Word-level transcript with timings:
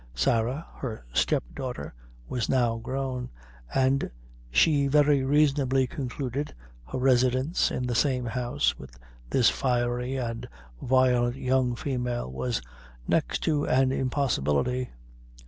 Sarah, 0.15 0.65
her 0.77 1.05
step 1.13 1.43
daughter, 1.53 1.93
was 2.27 2.49
now 2.49 2.77
grown, 2.79 3.29
and 3.71 4.09
she 4.49 4.87
very 4.87 5.23
reasonably 5.23 5.85
concluded, 5.85 6.55
her 6.87 6.97
residence 6.97 7.69
in 7.69 7.85
the 7.85 7.93
same 7.93 8.25
house 8.25 8.75
with 8.79 8.97
this 9.29 9.51
fiery 9.51 10.15
and 10.15 10.49
violent 10.81 11.35
young 11.35 11.75
female 11.75 12.31
was 12.31 12.63
next 13.07 13.43
to 13.43 13.65
an 13.65 13.91
impossibility. 13.91 14.89